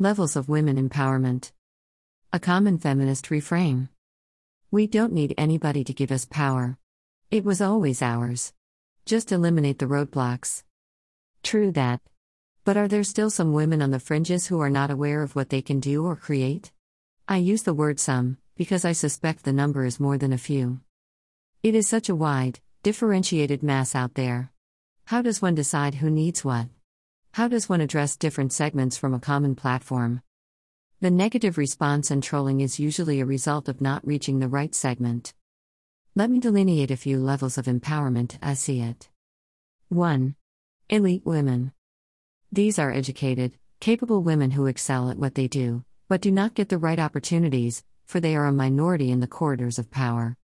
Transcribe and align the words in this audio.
Levels 0.00 0.34
of 0.34 0.48
women 0.48 0.76
empowerment. 0.76 1.52
A 2.32 2.40
common 2.40 2.78
feminist 2.78 3.30
refrain. 3.30 3.88
We 4.72 4.88
don't 4.88 5.12
need 5.12 5.34
anybody 5.38 5.84
to 5.84 5.94
give 5.94 6.10
us 6.10 6.24
power. 6.24 6.78
It 7.30 7.44
was 7.44 7.60
always 7.60 8.02
ours. 8.02 8.52
Just 9.06 9.30
eliminate 9.30 9.78
the 9.78 9.86
roadblocks. 9.86 10.64
True 11.44 11.70
that. 11.72 12.00
But 12.64 12.76
are 12.76 12.88
there 12.88 13.04
still 13.04 13.30
some 13.30 13.52
women 13.52 13.80
on 13.80 13.92
the 13.92 14.00
fringes 14.00 14.48
who 14.48 14.58
are 14.58 14.68
not 14.68 14.90
aware 14.90 15.22
of 15.22 15.36
what 15.36 15.50
they 15.50 15.62
can 15.62 15.78
do 15.78 16.04
or 16.04 16.16
create? 16.16 16.72
I 17.28 17.36
use 17.36 17.62
the 17.62 17.72
word 17.72 18.00
some, 18.00 18.38
because 18.56 18.84
I 18.84 18.92
suspect 18.92 19.44
the 19.44 19.52
number 19.52 19.84
is 19.84 20.00
more 20.00 20.18
than 20.18 20.32
a 20.32 20.38
few. 20.38 20.80
It 21.62 21.76
is 21.76 21.86
such 21.86 22.08
a 22.08 22.16
wide, 22.16 22.58
differentiated 22.82 23.62
mass 23.62 23.94
out 23.94 24.14
there. 24.14 24.50
How 25.04 25.22
does 25.22 25.40
one 25.40 25.54
decide 25.54 25.94
who 25.94 26.10
needs 26.10 26.44
what? 26.44 26.66
How 27.34 27.48
does 27.48 27.68
one 27.68 27.80
address 27.80 28.16
different 28.16 28.52
segments 28.52 28.96
from 28.96 29.12
a 29.12 29.18
common 29.18 29.56
platform? 29.56 30.22
The 31.00 31.10
negative 31.10 31.58
response 31.58 32.12
and 32.12 32.22
trolling 32.22 32.60
is 32.60 32.78
usually 32.78 33.18
a 33.18 33.26
result 33.26 33.68
of 33.68 33.80
not 33.80 34.06
reaching 34.06 34.38
the 34.38 34.46
right 34.46 34.72
segment. 34.72 35.34
Let 36.14 36.30
me 36.30 36.38
delineate 36.38 36.92
a 36.92 36.96
few 36.96 37.18
levels 37.18 37.58
of 37.58 37.64
empowerment 37.64 38.38
as 38.40 38.50
I 38.50 38.54
see 38.54 38.80
it. 38.82 39.08
1. 39.88 40.36
Elite 40.88 41.26
women. 41.26 41.72
These 42.52 42.78
are 42.78 42.92
educated, 42.92 43.58
capable 43.80 44.22
women 44.22 44.52
who 44.52 44.66
excel 44.66 45.10
at 45.10 45.18
what 45.18 45.34
they 45.34 45.48
do, 45.48 45.82
but 46.08 46.20
do 46.20 46.30
not 46.30 46.54
get 46.54 46.68
the 46.68 46.78
right 46.78 47.00
opportunities, 47.00 47.82
for 48.06 48.20
they 48.20 48.36
are 48.36 48.46
a 48.46 48.52
minority 48.52 49.10
in 49.10 49.18
the 49.18 49.26
corridors 49.26 49.80
of 49.80 49.90
power. 49.90 50.36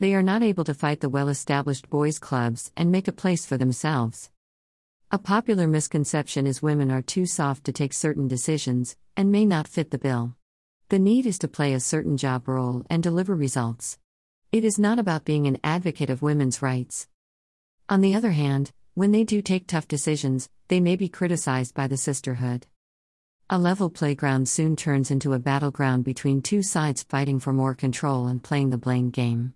They 0.00 0.16
are 0.16 0.22
not 0.24 0.42
able 0.42 0.64
to 0.64 0.74
fight 0.74 0.98
the 0.98 1.08
well 1.08 1.28
established 1.28 1.88
boys' 1.88 2.18
clubs 2.18 2.72
and 2.76 2.90
make 2.90 3.06
a 3.06 3.12
place 3.12 3.46
for 3.46 3.56
themselves. 3.56 4.30
A 5.10 5.18
popular 5.18 5.66
misconception 5.66 6.46
is 6.46 6.60
women 6.60 6.90
are 6.90 7.00
too 7.00 7.24
soft 7.24 7.64
to 7.64 7.72
take 7.72 7.94
certain 7.94 8.28
decisions 8.28 8.94
and 9.16 9.32
may 9.32 9.46
not 9.46 9.66
fit 9.66 9.90
the 9.90 9.96
bill. 9.96 10.34
The 10.90 10.98
need 10.98 11.24
is 11.24 11.38
to 11.38 11.48
play 11.48 11.72
a 11.72 11.80
certain 11.80 12.18
job 12.18 12.46
role 12.46 12.84
and 12.90 13.02
deliver 13.02 13.34
results. 13.34 13.98
It 14.52 14.64
is 14.64 14.78
not 14.78 14.98
about 14.98 15.24
being 15.24 15.46
an 15.46 15.60
advocate 15.64 16.10
of 16.10 16.20
women's 16.20 16.60
rights. 16.60 17.08
On 17.88 18.02
the 18.02 18.14
other 18.14 18.32
hand, 18.32 18.72
when 18.92 19.12
they 19.12 19.24
do 19.24 19.40
take 19.40 19.66
tough 19.66 19.88
decisions, 19.88 20.50
they 20.68 20.78
may 20.78 20.94
be 20.94 21.08
criticized 21.08 21.72
by 21.72 21.86
the 21.86 21.96
sisterhood. 21.96 22.66
A 23.48 23.58
level 23.58 23.88
playground 23.88 24.46
soon 24.46 24.76
turns 24.76 25.10
into 25.10 25.32
a 25.32 25.38
battleground 25.38 26.04
between 26.04 26.42
two 26.42 26.60
sides 26.62 27.02
fighting 27.02 27.40
for 27.40 27.54
more 27.54 27.74
control 27.74 28.26
and 28.26 28.42
playing 28.42 28.68
the 28.68 28.76
blame 28.76 29.08
game. 29.08 29.54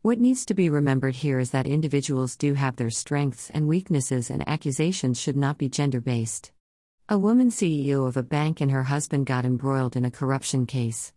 What 0.00 0.20
needs 0.20 0.46
to 0.46 0.54
be 0.54 0.70
remembered 0.70 1.16
here 1.16 1.40
is 1.40 1.50
that 1.50 1.66
individuals 1.66 2.36
do 2.36 2.54
have 2.54 2.76
their 2.76 2.88
strengths 2.88 3.50
and 3.50 3.66
weaknesses, 3.66 4.30
and 4.30 4.48
accusations 4.48 5.18
should 5.20 5.36
not 5.36 5.58
be 5.58 5.68
gender 5.68 6.00
based. 6.00 6.52
A 7.08 7.18
woman 7.18 7.50
CEO 7.50 8.06
of 8.06 8.16
a 8.16 8.22
bank 8.22 8.60
and 8.60 8.70
her 8.70 8.84
husband 8.84 9.26
got 9.26 9.44
embroiled 9.44 9.96
in 9.96 10.04
a 10.04 10.10
corruption 10.10 10.66
case. 10.66 11.12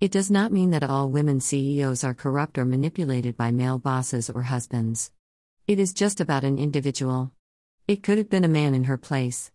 It 0.00 0.12
does 0.12 0.30
not 0.30 0.52
mean 0.52 0.70
that 0.70 0.84
all 0.84 1.10
women 1.10 1.40
CEOs 1.40 2.04
are 2.04 2.14
corrupt 2.14 2.56
or 2.56 2.64
manipulated 2.64 3.36
by 3.36 3.50
male 3.50 3.80
bosses 3.80 4.30
or 4.30 4.42
husbands. 4.42 5.10
It 5.66 5.80
is 5.80 5.92
just 5.92 6.20
about 6.20 6.44
an 6.44 6.56
individual. 6.56 7.32
It 7.88 8.04
could 8.04 8.18
have 8.18 8.30
been 8.30 8.44
a 8.44 8.48
man 8.48 8.76
in 8.76 8.84
her 8.84 8.96
place. 8.96 9.50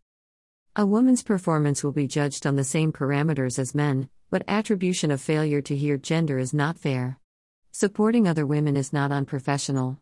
A 0.75 0.85
woman's 0.85 1.23
performance 1.23 1.81
will 1.81 1.93
be 1.93 2.07
judged 2.07 2.45
on 2.45 2.57
the 2.57 2.65
same 2.65 2.91
parameters 2.91 3.57
as 3.57 3.73
men, 3.73 4.09
but 4.29 4.43
attribution 4.49 5.11
of 5.11 5.21
failure 5.21 5.61
to 5.61 5.77
here 5.77 5.95
gender 5.95 6.37
is 6.37 6.53
not 6.53 6.77
fair. 6.77 7.19
Supporting 7.77 8.25
other 8.25 8.45
women 8.45 8.77
is 8.77 8.93
not 8.93 9.11
unprofessional. 9.11 9.99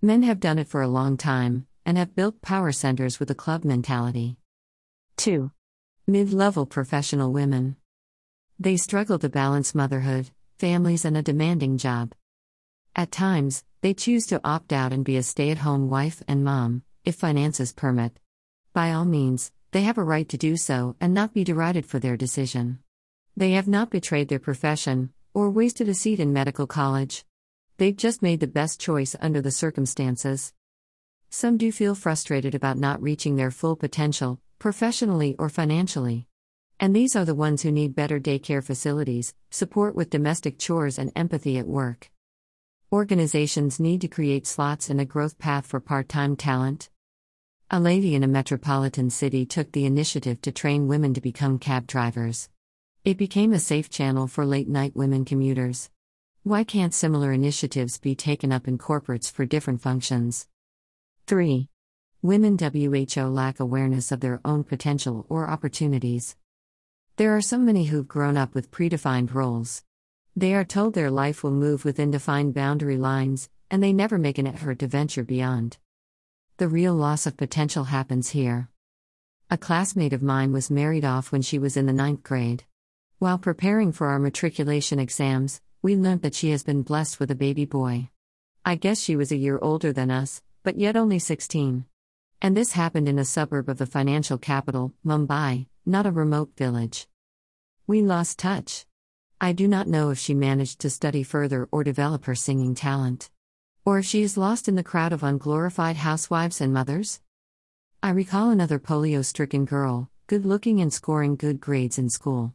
Men 0.00 0.22
have 0.22 0.40
done 0.40 0.58
it 0.58 0.68
for 0.68 0.80
a 0.80 0.88
long 0.88 1.18
time, 1.18 1.66
and 1.84 1.98
have 1.98 2.16
built 2.16 2.40
power 2.40 2.72
centers 2.72 3.20
with 3.20 3.30
a 3.30 3.34
club 3.34 3.62
mentality. 3.62 4.38
2. 5.18 5.50
Mid 6.06 6.32
level 6.32 6.64
professional 6.64 7.30
women. 7.30 7.76
They 8.58 8.78
struggle 8.78 9.18
to 9.18 9.28
balance 9.28 9.74
motherhood, 9.74 10.30
families, 10.58 11.04
and 11.04 11.14
a 11.14 11.20
demanding 11.20 11.76
job. 11.76 12.14
At 12.96 13.12
times, 13.12 13.64
they 13.82 13.92
choose 13.92 14.24
to 14.28 14.40
opt 14.42 14.72
out 14.72 14.90
and 14.90 15.04
be 15.04 15.18
a 15.18 15.22
stay 15.22 15.50
at 15.50 15.58
home 15.58 15.90
wife 15.90 16.22
and 16.26 16.42
mom, 16.42 16.84
if 17.04 17.16
finances 17.16 17.70
permit. 17.70 18.18
By 18.72 18.92
all 18.92 19.04
means, 19.04 19.52
they 19.72 19.82
have 19.82 19.98
a 19.98 20.02
right 20.02 20.26
to 20.30 20.38
do 20.38 20.56
so 20.56 20.96
and 21.02 21.12
not 21.12 21.34
be 21.34 21.44
derided 21.44 21.84
for 21.84 21.98
their 21.98 22.16
decision. 22.16 22.78
They 23.36 23.50
have 23.50 23.68
not 23.68 23.90
betrayed 23.90 24.30
their 24.30 24.38
profession, 24.38 25.12
or 25.40 25.48
wasted 25.48 25.88
a 25.88 25.94
seat 25.94 26.20
in 26.20 26.34
medical 26.34 26.66
college. 26.66 27.24
They've 27.78 27.96
just 27.96 28.20
made 28.20 28.40
the 28.40 28.46
best 28.46 28.78
choice 28.78 29.16
under 29.22 29.40
the 29.40 29.50
circumstances. 29.50 30.52
Some 31.30 31.56
do 31.56 31.72
feel 31.72 31.94
frustrated 31.94 32.54
about 32.54 32.76
not 32.76 33.00
reaching 33.00 33.36
their 33.36 33.50
full 33.50 33.74
potential, 33.74 34.38
professionally 34.58 35.36
or 35.38 35.48
financially. 35.48 36.26
And 36.78 36.94
these 36.94 37.16
are 37.16 37.24
the 37.24 37.34
ones 37.34 37.62
who 37.62 37.72
need 37.72 37.94
better 37.94 38.20
daycare 38.20 38.62
facilities, 38.62 39.32
support 39.48 39.94
with 39.94 40.10
domestic 40.10 40.58
chores, 40.58 40.98
and 40.98 41.10
empathy 41.16 41.56
at 41.56 41.66
work. 41.66 42.10
Organizations 42.92 43.80
need 43.80 44.02
to 44.02 44.08
create 44.08 44.46
slots 44.46 44.90
in 44.90 45.00
a 45.00 45.06
growth 45.06 45.38
path 45.38 45.66
for 45.66 45.80
part 45.80 46.10
time 46.10 46.36
talent. 46.36 46.90
A 47.70 47.80
lady 47.80 48.14
in 48.14 48.22
a 48.22 48.28
metropolitan 48.28 49.08
city 49.08 49.46
took 49.46 49.72
the 49.72 49.86
initiative 49.86 50.42
to 50.42 50.52
train 50.52 50.86
women 50.86 51.14
to 51.14 51.22
become 51.22 51.58
cab 51.58 51.86
drivers. 51.86 52.50
It 53.02 53.16
became 53.16 53.54
a 53.54 53.58
safe 53.58 53.88
channel 53.88 54.26
for 54.26 54.44
late 54.44 54.68
night 54.68 54.94
women 54.94 55.24
commuters. 55.24 55.88
Why 56.42 56.64
can't 56.64 56.92
similar 56.92 57.32
initiatives 57.32 57.96
be 57.96 58.14
taken 58.14 58.52
up 58.52 58.68
in 58.68 58.76
corporates 58.76 59.32
for 59.32 59.46
different 59.46 59.80
functions? 59.80 60.46
3. 61.26 61.70
Women 62.20 62.58
WHO 62.58 63.22
lack 63.22 63.58
awareness 63.58 64.12
of 64.12 64.20
their 64.20 64.38
own 64.44 64.64
potential 64.64 65.24
or 65.30 65.48
opportunities. 65.48 66.36
There 67.16 67.34
are 67.34 67.40
so 67.40 67.56
many 67.56 67.86
who've 67.86 68.06
grown 68.06 68.36
up 68.36 68.54
with 68.54 68.70
predefined 68.70 69.32
roles. 69.32 69.82
They 70.36 70.54
are 70.54 70.64
told 70.64 70.92
their 70.92 71.10
life 71.10 71.42
will 71.42 71.52
move 71.52 71.86
within 71.86 72.10
defined 72.10 72.52
boundary 72.52 72.98
lines, 72.98 73.48
and 73.70 73.82
they 73.82 73.94
never 73.94 74.18
make 74.18 74.36
an 74.36 74.46
effort 74.46 74.78
to 74.80 74.86
venture 74.86 75.24
beyond. 75.24 75.78
The 76.58 76.68
real 76.68 76.94
loss 76.94 77.24
of 77.24 77.38
potential 77.38 77.84
happens 77.84 78.28
here. 78.28 78.68
A 79.50 79.56
classmate 79.56 80.12
of 80.12 80.22
mine 80.22 80.52
was 80.52 80.70
married 80.70 81.06
off 81.06 81.32
when 81.32 81.40
she 81.40 81.58
was 81.58 81.78
in 81.78 81.86
the 81.86 81.94
ninth 81.94 82.22
grade. 82.22 82.64
While 83.20 83.36
preparing 83.36 83.92
for 83.92 84.06
our 84.06 84.18
matriculation 84.18 84.98
exams, 84.98 85.60
we 85.82 85.94
learnt 85.94 86.22
that 86.22 86.34
she 86.34 86.52
has 86.52 86.62
been 86.62 86.80
blessed 86.80 87.20
with 87.20 87.30
a 87.30 87.34
baby 87.34 87.66
boy. 87.66 88.08
I 88.64 88.76
guess 88.76 88.98
she 88.98 89.14
was 89.14 89.30
a 89.30 89.36
year 89.36 89.58
older 89.60 89.92
than 89.92 90.10
us, 90.10 90.40
but 90.62 90.78
yet 90.78 90.96
only 90.96 91.18
16. 91.18 91.84
And 92.40 92.56
this 92.56 92.72
happened 92.72 93.10
in 93.10 93.18
a 93.18 93.26
suburb 93.26 93.68
of 93.68 93.76
the 93.76 93.84
financial 93.84 94.38
capital, 94.38 94.94
Mumbai, 95.04 95.66
not 95.84 96.06
a 96.06 96.10
remote 96.10 96.52
village. 96.56 97.08
We 97.86 98.00
lost 98.00 98.38
touch. 98.38 98.86
I 99.38 99.52
do 99.52 99.68
not 99.68 99.86
know 99.86 100.08
if 100.08 100.18
she 100.18 100.32
managed 100.32 100.80
to 100.80 100.88
study 100.88 101.22
further 101.22 101.68
or 101.70 101.84
develop 101.84 102.24
her 102.24 102.34
singing 102.34 102.74
talent. 102.74 103.28
Or 103.84 103.98
if 103.98 104.06
she 104.06 104.22
is 104.22 104.38
lost 104.38 104.66
in 104.66 104.76
the 104.76 104.82
crowd 104.82 105.12
of 105.12 105.22
unglorified 105.22 105.96
housewives 105.96 106.62
and 106.62 106.72
mothers. 106.72 107.20
I 108.02 108.12
recall 108.12 108.48
another 108.48 108.78
polio 108.78 109.22
stricken 109.22 109.66
girl, 109.66 110.08
good 110.26 110.46
looking 110.46 110.80
and 110.80 110.90
scoring 110.90 111.36
good 111.36 111.60
grades 111.60 111.98
in 111.98 112.08
school. 112.08 112.54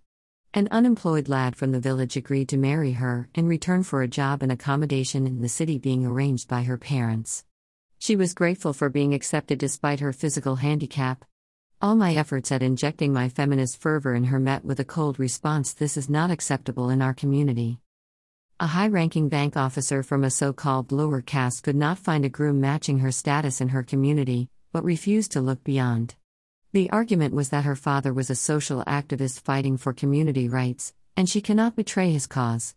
An 0.55 0.69
unemployed 0.71 1.27
lad 1.27 1.57
from 1.57 1.73
the 1.73 1.81
village 1.81 2.15
agreed 2.15 2.47
to 2.47 2.55
marry 2.55 2.93
her 2.93 3.27
in 3.35 3.45
return 3.45 3.83
for 3.83 4.01
a 4.01 4.07
job 4.07 4.41
and 4.41 4.53
accommodation 4.53 5.27
in 5.27 5.41
the 5.41 5.49
city 5.49 5.77
being 5.77 6.05
arranged 6.05 6.47
by 6.47 6.63
her 6.63 6.77
parents. 6.77 7.43
She 7.99 8.15
was 8.15 8.33
grateful 8.33 8.71
for 8.71 8.87
being 8.87 9.13
accepted 9.13 9.59
despite 9.59 9.99
her 9.99 10.13
physical 10.13 10.55
handicap. 10.55 11.25
All 11.81 11.93
my 11.93 12.15
efforts 12.15 12.53
at 12.53 12.63
injecting 12.63 13.11
my 13.11 13.27
feminist 13.27 13.81
fervor 13.81 14.15
in 14.15 14.23
her 14.23 14.39
met 14.39 14.63
with 14.63 14.79
a 14.79 14.85
cold 14.85 15.19
response 15.19 15.73
this 15.73 15.97
is 15.97 16.09
not 16.09 16.31
acceptable 16.31 16.89
in 16.89 17.01
our 17.01 17.13
community. 17.13 17.81
A 18.57 18.67
high 18.67 18.87
ranking 18.87 19.27
bank 19.27 19.57
officer 19.57 20.03
from 20.03 20.23
a 20.23 20.29
so 20.29 20.53
called 20.53 20.93
lower 20.93 21.19
caste 21.19 21.63
could 21.63 21.75
not 21.75 21.99
find 21.99 22.23
a 22.23 22.29
groom 22.29 22.61
matching 22.61 22.99
her 22.99 23.11
status 23.11 23.59
in 23.59 23.67
her 23.67 23.83
community, 23.83 24.47
but 24.71 24.85
refused 24.85 25.33
to 25.33 25.41
look 25.41 25.65
beyond. 25.65 26.15
The 26.75 26.89
argument 26.89 27.33
was 27.33 27.51
that 27.51 27.63
her 27.63 27.77
father 27.77 28.13
was 28.13 28.29
a 28.29 28.35
social 28.35 28.83
activist 28.83 29.39
fighting 29.39 29.77
for 29.77 29.93
community 29.93 30.49
rights, 30.49 30.93
and 31.15 31.29
she 31.29 31.39
cannot 31.39 31.77
betray 31.77 32.11
his 32.11 32.27
cause. 32.27 32.75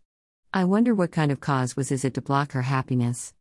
I 0.54 0.66
wonder 0.66 0.94
what 0.94 1.10
kind 1.10 1.32
of 1.32 1.40
cause 1.40 1.76
was 1.76 1.90
is 1.90 2.04
it 2.04 2.14
to 2.14 2.20
block 2.20 2.52
her 2.52 2.62
happiness? 2.62 3.34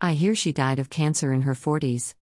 I 0.00 0.14
hear 0.14 0.34
she 0.34 0.50
died 0.50 0.80
of 0.80 0.90
cancer 0.90 1.32
in 1.32 1.42
her 1.42 1.54
40s. 1.54 2.14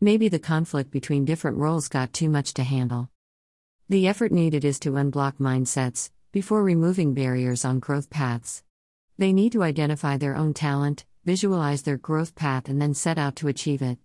Maybe 0.00 0.28
the 0.28 0.38
conflict 0.38 0.92
between 0.92 1.24
different 1.24 1.56
roles 1.56 1.88
got 1.88 2.12
too 2.12 2.28
much 2.28 2.54
to 2.54 2.62
handle. 2.62 3.10
The 3.88 4.06
effort 4.06 4.30
needed 4.30 4.64
is 4.64 4.78
to 4.78 4.92
unblock 4.92 5.38
mindsets 5.38 6.10
before 6.30 6.62
removing 6.62 7.12
barriers 7.12 7.64
on 7.64 7.80
growth 7.80 8.08
paths. 8.08 8.62
They 9.18 9.32
need 9.32 9.50
to 9.50 9.64
identify 9.64 10.16
their 10.16 10.36
own 10.36 10.54
talent, 10.54 11.04
visualize 11.24 11.82
their 11.82 11.98
growth 11.98 12.36
path, 12.36 12.68
and 12.68 12.80
then 12.80 12.94
set 12.94 13.18
out 13.18 13.34
to 13.34 13.48
achieve 13.48 13.82
it. 13.82 13.98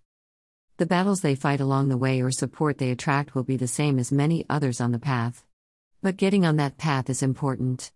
The 0.78 0.86
battles 0.86 1.22
they 1.22 1.34
fight 1.34 1.58
along 1.58 1.88
the 1.88 1.96
way 1.96 2.22
or 2.22 2.30
support 2.30 2.78
they 2.78 2.92
attract 2.92 3.34
will 3.34 3.42
be 3.42 3.56
the 3.56 3.66
same 3.66 3.98
as 3.98 4.12
many 4.12 4.46
others 4.48 4.80
on 4.80 4.92
the 4.92 5.00
path. 5.00 5.44
But 6.02 6.16
getting 6.16 6.46
on 6.46 6.54
that 6.58 6.78
path 6.78 7.10
is 7.10 7.20
important. 7.20 7.90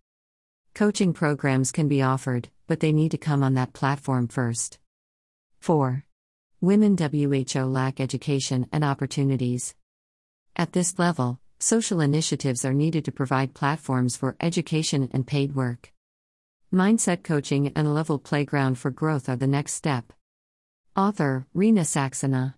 Coaching 0.75 1.12
programs 1.12 1.70
can 1.70 1.87
be 1.87 2.02
offered, 2.02 2.49
but 2.67 2.81
they 2.81 2.90
need 2.90 3.12
to 3.12 3.19
come 3.19 3.44
on 3.44 3.55
that 3.55 3.73
platform 3.73 4.26
first. 4.26 4.81
4. 5.61 6.05
Women 6.61 6.96
WHO 6.99 7.61
lack 7.67 8.00
education 8.00 8.67
and 8.73 8.82
opportunities. 8.82 9.76
At 10.56 10.73
this 10.73 10.99
level, 10.99 11.38
social 11.61 12.00
initiatives 12.00 12.64
are 12.64 12.75
needed 12.75 13.05
to 13.05 13.12
provide 13.12 13.55
platforms 13.55 14.17
for 14.17 14.34
education 14.40 15.08
and 15.12 15.25
paid 15.25 15.55
work. 15.55 15.93
Mindset 16.75 17.23
coaching 17.23 17.70
and 17.76 17.87
a 17.87 17.93
level 17.93 18.19
playground 18.19 18.76
for 18.76 18.90
growth 18.90 19.29
are 19.29 19.37
the 19.37 19.46
next 19.46 19.75
step. 19.75 20.12
Author 20.96 21.46
Reena 21.55 21.82
Saxena 21.82 22.55